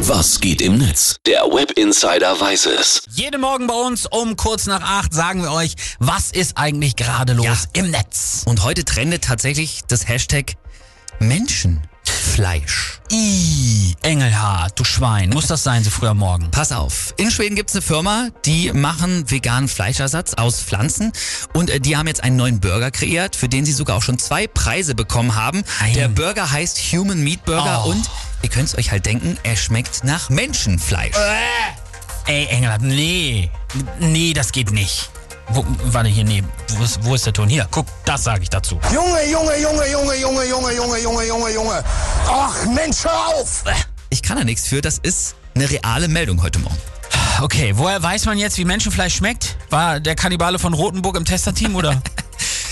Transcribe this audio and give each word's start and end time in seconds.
Was 0.00 0.40
geht 0.40 0.60
im 0.62 0.78
Netz? 0.78 1.16
Der 1.26 1.42
Web 1.42 1.72
Insider 1.72 2.38
weiß 2.40 2.66
es. 2.66 3.02
Jeden 3.10 3.40
Morgen 3.40 3.66
bei 3.66 3.74
uns 3.74 4.06
um 4.06 4.36
kurz 4.36 4.66
nach 4.66 4.82
acht 4.82 5.12
sagen 5.12 5.42
wir 5.42 5.52
euch, 5.52 5.74
was 5.98 6.30
ist 6.30 6.56
eigentlich 6.56 6.94
gerade 6.96 7.32
los 7.32 7.44
Ja. 7.46 7.56
im 7.74 7.90
Netz? 7.90 8.42
Und 8.46 8.62
heute 8.62 8.84
trendet 8.84 9.24
tatsächlich 9.24 9.80
das 9.88 10.06
Hashtag 10.08 10.54
Menschenfleisch. 11.18 13.00
I, 13.10 13.94
Engelhard, 14.02 14.78
du 14.78 14.84
Schwein, 14.84 15.30
muss 15.30 15.46
das 15.46 15.64
sein 15.64 15.82
so 15.82 15.88
früh 15.90 16.06
am 16.06 16.18
Morgen? 16.18 16.50
Pass 16.50 16.72
auf, 16.72 17.14
in 17.16 17.30
Schweden 17.30 17.56
gibt's 17.56 17.72
eine 17.72 17.80
Firma, 17.82 18.28
die 18.44 18.70
machen 18.72 19.30
veganen 19.30 19.66
Fleischersatz 19.68 20.34
aus 20.34 20.60
Pflanzen 20.60 21.12
und 21.54 21.70
äh, 21.70 21.80
die 21.80 21.96
haben 21.96 22.06
jetzt 22.06 22.22
einen 22.22 22.36
neuen 22.36 22.60
Burger 22.60 22.90
kreiert, 22.90 23.34
für 23.34 23.48
den 23.48 23.64
sie 23.64 23.72
sogar 23.72 23.96
auch 23.96 24.02
schon 24.02 24.18
zwei 24.18 24.46
Preise 24.46 24.94
bekommen 24.94 25.34
haben. 25.36 25.64
Ei. 25.80 25.92
Der 25.94 26.08
Burger 26.08 26.50
heißt 26.50 26.78
Human 26.92 27.22
Meat 27.24 27.44
Burger 27.46 27.82
Oh. 27.86 27.90
und 27.90 28.08
ihr 28.42 28.48
könnt's 28.48 28.76
euch 28.76 28.90
halt 28.90 29.06
denken, 29.06 29.38
er 29.42 29.56
schmeckt 29.56 30.04
nach 30.04 30.30
Menschenfleisch. 30.30 31.16
Ey, 32.26 32.46
Engelhard, 32.46 32.82
nee, 32.82 33.50
nee, 34.00 34.32
das 34.32 34.52
geht 34.52 34.70
nicht. 34.70 35.10
Wo, 35.50 35.64
warte, 35.84 36.10
hier, 36.10 36.24
nee, 36.24 36.44
wo 36.76 36.84
ist, 36.84 37.02
wo 37.02 37.14
ist 37.14 37.24
der 37.24 37.32
Ton? 37.32 37.48
Hier, 37.48 37.66
guck, 37.70 37.86
das 38.04 38.24
sage 38.24 38.42
ich 38.42 38.50
dazu. 38.50 38.78
Junge, 38.92 39.30
Junge, 39.30 39.58
Junge, 39.60 39.90
Junge, 39.90 40.14
Junge, 40.16 40.44
Junge, 40.44 40.74
Junge, 40.74 40.98
Junge, 40.98 41.26
Junge, 41.26 41.54
Junge. 41.54 41.84
Ach, 42.28 42.66
Mensch, 42.66 43.04
hör 43.04 43.28
auf! 43.28 43.64
Ich 44.10 44.22
kann 44.22 44.36
da 44.36 44.44
nichts 44.44 44.66
für, 44.68 44.82
das 44.82 44.98
ist 44.98 45.36
eine 45.54 45.70
reale 45.70 46.08
Meldung 46.08 46.42
heute 46.42 46.58
Morgen. 46.58 46.76
Okay, 47.40 47.72
woher 47.76 48.02
weiß 48.02 48.26
man 48.26 48.36
jetzt, 48.36 48.58
wie 48.58 48.64
Menschenfleisch 48.64 49.14
schmeckt? 49.14 49.56
War 49.70 50.00
der 50.00 50.14
Kannibale 50.14 50.58
von 50.58 50.74
Rotenburg 50.74 51.16
im 51.16 51.24
Testerteam 51.24 51.76
oder? 51.76 52.02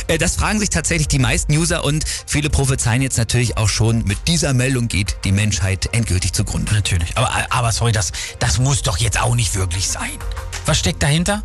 Äh, 0.08 0.18
Das 0.18 0.36
fragen 0.36 0.58
sich 0.60 0.70
tatsächlich 0.70 1.08
die 1.08 1.18
meisten 1.18 1.52
User 1.56 1.84
und 1.84 2.04
viele 2.26 2.50
prophezeien 2.50 3.02
jetzt 3.02 3.18
natürlich 3.18 3.56
auch 3.56 3.68
schon, 3.68 4.04
mit 4.04 4.28
dieser 4.28 4.54
Meldung 4.54 4.88
geht 4.88 5.16
die 5.24 5.32
Menschheit 5.32 5.88
endgültig 5.92 6.32
zugrunde. 6.32 6.72
Natürlich. 6.74 7.16
Aber, 7.16 7.30
aber 7.50 7.72
sorry, 7.72 7.92
das, 7.92 8.12
das 8.38 8.58
muss 8.58 8.82
doch 8.82 8.98
jetzt 8.98 9.20
auch 9.20 9.34
nicht 9.34 9.54
wirklich 9.54 9.88
sein. 9.88 10.10
Was 10.66 10.78
steckt 10.80 11.02
dahinter? 11.02 11.44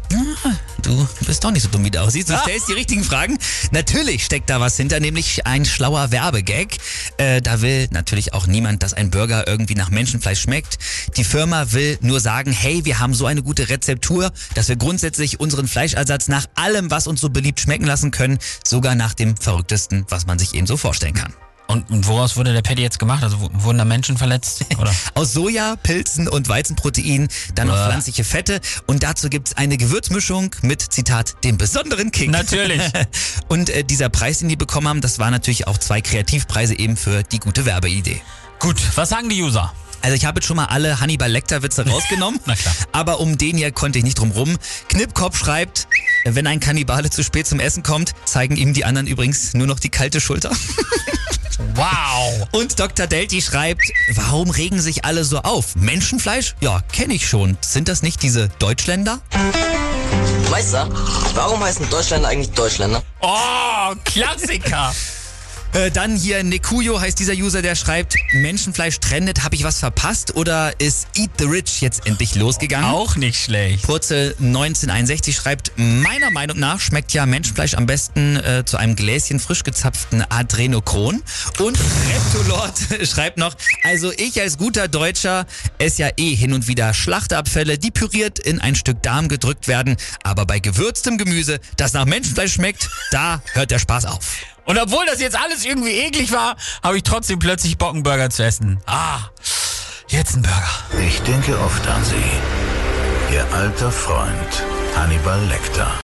Du 0.81 1.07
bist 1.27 1.43
doch 1.43 1.51
nicht 1.51 1.61
so 1.61 1.69
dumm, 1.69 1.85
wie 1.85 1.91
du 1.91 2.01
aussiehst. 2.01 2.29
Du 2.29 2.33
Ah. 2.33 2.39
stellst 2.41 2.67
die 2.69 2.73
richtigen 2.73 3.03
Fragen. 3.03 3.37
Natürlich 3.71 4.25
steckt 4.25 4.49
da 4.49 4.59
was 4.59 4.75
hinter, 4.77 4.99
nämlich 4.99 5.45
ein 5.45 5.63
schlauer 5.65 6.11
Werbegag. 6.11 6.77
Äh, 7.17 7.39
da 7.41 7.61
will 7.61 7.87
natürlich 7.91 8.33
auch 8.33 8.47
niemand, 8.47 8.81
dass 8.81 8.93
ein 8.93 9.11
Burger 9.11 9.47
irgendwie 9.47 9.75
nach 9.75 9.91
Menschenfleisch 9.91 10.41
schmeckt. 10.41 10.79
Die 11.17 11.23
Firma 11.23 11.71
will 11.71 11.99
nur 12.01 12.19
sagen, 12.19 12.51
hey, 12.51 12.83
wir 12.83 12.97
haben 12.97 13.13
so 13.13 13.27
eine 13.27 13.43
gute 13.43 13.69
Rezeptur, 13.69 14.31
dass 14.55 14.69
wir 14.69 14.75
grundsätzlich 14.75 15.39
unseren 15.39 15.67
Fleischersatz 15.67 16.27
nach 16.27 16.47
allem, 16.55 16.89
was 16.89 17.05
uns 17.05 17.21
so 17.21 17.29
beliebt 17.29 17.59
schmecken 17.59 17.85
lassen 17.85 18.09
können, 18.09 18.39
sogar 18.65 18.95
nach 18.95 19.13
dem 19.13 19.37
verrücktesten, 19.37 20.05
was 20.09 20.25
man 20.25 20.39
sich 20.39 20.55
eben 20.55 20.67
so 20.67 20.77
vorstellen 20.77 21.13
kann. 21.13 21.33
Und, 21.71 21.89
und 21.89 22.05
woraus 22.07 22.35
wurde 22.35 22.51
der 22.51 22.61
Patty 22.61 22.81
jetzt 22.81 22.99
gemacht? 22.99 23.23
Also 23.23 23.37
wurden 23.39 23.77
da 23.77 23.85
Menschen 23.85 24.17
verletzt? 24.17 24.65
Oder? 24.77 24.93
Aus 25.13 25.31
Soja, 25.31 25.77
Pilzen 25.77 26.27
und 26.27 26.49
Weizenprotein, 26.49 27.29
dann 27.55 27.67
noch 27.67 27.75
pflanzliche 27.75 28.25
Fette 28.25 28.59
und 28.87 29.03
dazu 29.03 29.29
gibt's 29.29 29.55
eine 29.55 29.77
Gewürzmischung 29.77 30.53
mit, 30.63 30.81
Zitat, 30.81 31.35
dem 31.45 31.57
besonderen 31.57 32.11
Kick. 32.11 32.29
Natürlich. 32.29 32.81
und 33.47 33.69
äh, 33.69 33.85
dieser 33.85 34.09
Preis, 34.09 34.39
den 34.39 34.49
die 34.49 34.57
bekommen 34.57 34.89
haben, 34.89 34.99
das 34.99 35.17
waren 35.17 35.31
natürlich 35.31 35.67
auch 35.67 35.77
zwei 35.77 36.01
Kreativpreise 36.01 36.77
eben 36.77 36.97
für 36.97 37.23
die 37.23 37.39
gute 37.39 37.65
Werbeidee. 37.65 38.21
Gut, 38.59 38.77
was 38.95 39.07
sagen 39.09 39.29
die 39.29 39.41
User? 39.41 39.73
Also 40.01 40.15
ich 40.15 40.25
habe 40.25 40.39
jetzt 40.39 40.47
schon 40.47 40.57
mal 40.57 40.65
alle 40.65 40.99
Hannibal 40.99 41.31
Lecter 41.31 41.63
Witze 41.63 41.85
rausgenommen. 41.89 42.39
Na 42.45 42.55
klar. 42.55 42.75
Aber 42.91 43.19
um 43.19 43.37
den 43.37 43.57
hier 43.57 43.71
konnte 43.71 43.99
ich 43.99 44.03
nicht 44.03 44.19
drum 44.19 44.31
rum. 44.31 44.57
Knippkopf 44.89 45.37
schreibt, 45.37 45.87
wenn 46.25 46.47
ein 46.47 46.59
Kannibale 46.59 47.09
zu 47.09 47.23
spät 47.23 47.47
zum 47.47 47.59
Essen 47.59 47.83
kommt, 47.83 48.13
zeigen 48.25 48.55
ihm 48.55 48.73
die 48.73 48.85
anderen 48.85 49.07
übrigens 49.07 49.53
nur 49.53 49.67
noch 49.67 49.79
die 49.79 49.89
kalte 49.89 50.21
Schulter. 50.21 50.51
Wow. 51.75 52.47
Und 52.53 52.79
Dr. 52.79 53.07
Delti 53.07 53.41
schreibt, 53.41 53.83
warum 54.15 54.49
regen 54.49 54.79
sich 54.79 55.05
alle 55.05 55.23
so 55.23 55.39
auf? 55.39 55.75
Menschenfleisch? 55.75 56.55
Ja, 56.59 56.81
kenne 56.91 57.13
ich 57.13 57.27
schon. 57.27 57.57
Sind 57.61 57.87
das 57.87 58.01
nicht 58.01 58.23
diese 58.23 58.49
Deutschländer? 58.59 59.19
Meister, 60.49 60.89
warum 61.35 61.63
heißen 61.63 61.89
Deutschländer 61.89 62.29
eigentlich 62.29 62.51
Deutschländer? 62.51 63.03
Oh, 63.21 63.93
Klassiker. 64.03 64.93
Äh, 65.73 65.89
dann 65.89 66.17
hier 66.17 66.43
Nekuyo 66.43 66.99
heißt 66.99 67.17
dieser 67.17 67.33
User, 67.33 67.61
der 67.61 67.75
schreibt, 67.75 68.15
Menschenfleisch 68.33 68.99
trendet, 68.99 69.45
habe 69.45 69.55
ich 69.55 69.63
was 69.63 69.79
verpasst 69.79 70.35
oder 70.35 70.77
ist 70.81 71.07
Eat 71.15 71.31
the 71.39 71.45
Rich 71.45 71.79
jetzt 71.79 72.07
endlich 72.07 72.35
losgegangen? 72.35 72.89
Auch 72.89 73.15
nicht 73.15 73.41
schlecht. 73.41 73.83
Purzel 73.83 74.35
1961 74.39 75.33
schreibt, 75.33 75.71
meiner 75.77 76.29
Meinung 76.29 76.59
nach 76.59 76.81
schmeckt 76.81 77.13
ja 77.13 77.25
Menschenfleisch 77.25 77.75
am 77.75 77.85
besten 77.85 78.35
äh, 78.35 78.65
zu 78.65 78.75
einem 78.75 78.97
Gläschen 78.97 79.39
frisch 79.39 79.63
gezapften 79.63 80.25
Adrenochron. 80.29 81.23
Und 81.59 81.79
Reptolord 82.09 82.73
schreibt 83.07 83.37
noch, 83.37 83.55
also 83.83 84.11
ich 84.11 84.41
als 84.41 84.57
guter 84.57 84.89
Deutscher 84.89 85.45
esse 85.77 86.01
ja 86.01 86.09
eh 86.17 86.35
hin 86.35 86.51
und 86.51 86.67
wieder 86.67 86.93
Schlachtabfälle, 86.93 87.77
die 87.77 87.91
püriert 87.91 88.39
in 88.39 88.59
ein 88.59 88.75
Stück 88.75 89.01
Darm 89.03 89.29
gedrückt 89.29 89.69
werden. 89.69 89.95
Aber 90.23 90.45
bei 90.45 90.59
gewürztem 90.59 91.17
Gemüse, 91.17 91.61
das 91.77 91.93
nach 91.93 92.05
Menschenfleisch 92.05 92.53
schmeckt, 92.53 92.89
da 93.11 93.41
hört 93.53 93.71
der 93.71 93.79
Spaß 93.79 94.05
auf. 94.05 94.35
Und 94.65 94.77
obwohl 94.77 95.05
das 95.05 95.19
jetzt 95.19 95.37
alles 95.37 95.65
irgendwie 95.65 95.91
eklig 95.91 96.31
war, 96.31 96.55
habe 96.83 96.97
ich 96.97 97.03
trotzdem 97.03 97.39
plötzlich 97.39 97.77
Bock, 97.77 97.93
einen 97.93 98.03
Burger 98.03 98.29
zu 98.29 98.43
essen. 98.43 98.79
Ah, 98.85 99.19
jetzt 100.07 100.35
ein 100.35 100.43
Burger. 100.43 101.05
Ich 101.05 101.21
denke 101.23 101.59
oft 101.59 101.87
an 101.87 102.03
Sie. 102.03 103.33
Ihr 103.33 103.45
alter 103.53 103.91
Freund 103.91 104.63
Hannibal 104.95 105.43
Lecter. 105.45 105.91